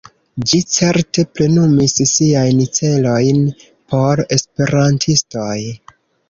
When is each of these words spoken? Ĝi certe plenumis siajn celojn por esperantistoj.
Ĝi 0.51 0.59
certe 0.75 1.25
plenumis 1.39 1.93
siajn 2.11 2.63
celojn 2.79 3.45
por 3.93 4.23
esperantistoj. 4.39 5.55